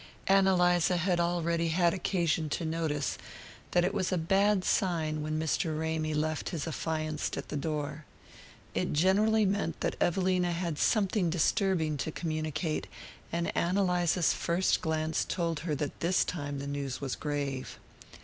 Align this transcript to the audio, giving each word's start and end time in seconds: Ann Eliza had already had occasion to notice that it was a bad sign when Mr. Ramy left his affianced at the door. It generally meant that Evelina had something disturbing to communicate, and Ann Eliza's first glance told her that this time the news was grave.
Ann 0.25 0.47
Eliza 0.47 0.97
had 0.97 1.19
already 1.19 1.67
had 1.67 1.93
occasion 1.93 2.49
to 2.49 2.65
notice 2.65 3.19
that 3.69 3.85
it 3.85 3.93
was 3.93 4.11
a 4.11 4.17
bad 4.17 4.65
sign 4.65 5.21
when 5.21 5.39
Mr. 5.39 5.77
Ramy 5.79 6.15
left 6.15 6.49
his 6.49 6.67
affianced 6.67 7.37
at 7.37 7.49
the 7.49 7.55
door. 7.55 8.03
It 8.73 8.93
generally 8.93 9.45
meant 9.45 9.79
that 9.81 9.97
Evelina 10.01 10.53
had 10.53 10.79
something 10.79 11.29
disturbing 11.29 11.97
to 11.97 12.11
communicate, 12.11 12.87
and 13.31 13.55
Ann 13.55 13.77
Eliza's 13.77 14.33
first 14.33 14.81
glance 14.81 15.23
told 15.23 15.59
her 15.59 15.75
that 15.75 15.99
this 15.99 16.25
time 16.25 16.57
the 16.57 16.65
news 16.65 16.99
was 16.99 17.13
grave. 17.15 17.77